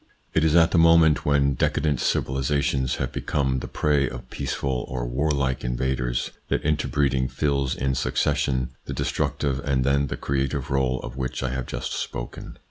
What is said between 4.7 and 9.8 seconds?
or warlike invaders that interbreeding fills in succession the destructive